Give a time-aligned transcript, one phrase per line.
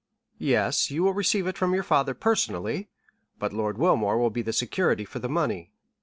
[0.39, 2.89] "Yes, you will receive it from your father personally,
[3.37, 5.69] but Lord Wilmore will be the security for the money.